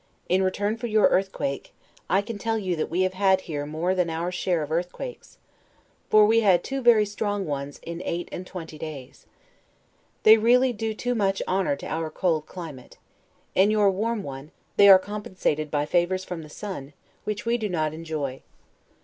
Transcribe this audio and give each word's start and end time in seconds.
In 0.27 0.41
return 0.41 0.77
for 0.77 0.87
your 0.87 1.09
earthquake, 1.09 1.75
I 2.09 2.23
can 2.23 2.39
tell 2.39 2.57
you 2.57 2.75
that 2.75 2.89
we 2.89 3.01
have 3.01 3.13
had 3.13 3.41
here 3.41 3.67
more 3.67 3.93
than 3.93 4.09
our 4.09 4.31
share 4.31 4.63
of 4.63 4.71
earthquakes; 4.71 5.37
for 6.09 6.25
we 6.25 6.39
had 6.39 6.63
two 6.63 6.81
very 6.81 7.05
strong 7.05 7.45
ones 7.45 7.79
in 7.83 8.01
eight 8.03 8.27
and 8.31 8.47
twenty 8.47 8.79
days. 8.79 9.27
They 10.23 10.37
really 10.37 10.73
do 10.73 10.95
too 10.95 11.13
much 11.13 11.43
honor 11.47 11.75
to 11.75 11.85
our 11.87 12.09
cold 12.09 12.47
climate; 12.47 12.97
in 13.53 13.69
your 13.69 13.91
warm 13.91 14.23
one, 14.23 14.49
they 14.75 14.89
are 14.89 14.97
compensated 14.97 15.69
by 15.69 15.85
favors 15.85 16.25
from 16.25 16.41
the 16.41 16.49
sun, 16.49 16.93
which 17.23 17.45
we 17.45 17.59
do 17.59 17.69
not 17.69 17.93
enjoy. 17.93 18.41